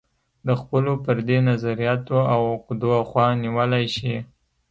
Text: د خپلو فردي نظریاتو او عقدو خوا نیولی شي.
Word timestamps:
د 0.47 0.49
خپلو 0.61 0.91
فردي 1.03 1.37
نظریاتو 1.49 2.17
او 2.33 2.41
عقدو 2.55 2.93
خوا 3.09 3.27
نیولی 3.43 3.85
شي. 3.95 4.15